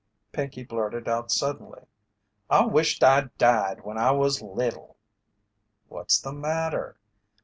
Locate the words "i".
2.49-2.65, 3.99-4.09